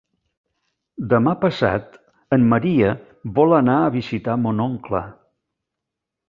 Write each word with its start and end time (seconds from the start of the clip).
Demà 1.11 1.33
passat 1.43 1.99
en 2.37 2.47
Maria 2.55 2.95
vol 3.37 3.53
anar 3.59 3.77
a 3.83 3.93
visitar 3.97 4.39
mon 4.47 4.65
oncle. 4.67 5.05